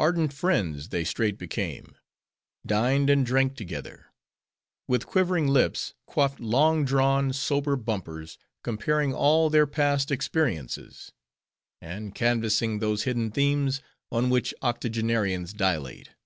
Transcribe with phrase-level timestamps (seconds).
[0.00, 1.94] Ardent friends they straight became;
[2.66, 4.06] dined and drank together;
[4.88, 11.12] with quivering lips, quaffed long drawn, sober bumpers; comparing all their past experiences;
[11.80, 13.80] and canvassing those hidden themes,
[14.10, 16.16] on which octogenarians dilate.